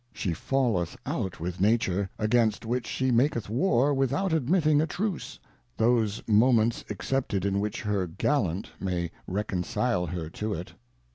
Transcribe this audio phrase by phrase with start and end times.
[0.11, 1.35] She falleth out VANITY, ^c.
[1.35, 5.37] 41 out with Nature, against which she njaketh War without admitting a Truce,
[5.77, 10.73] those Moments excepted in which her Gallant may reconcile her to it.